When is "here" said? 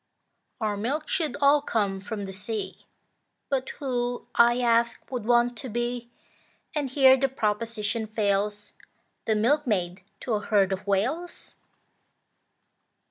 6.89-7.15